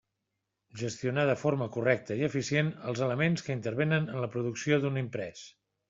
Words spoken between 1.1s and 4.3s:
de forma correcta i eficient els elements que intervenen en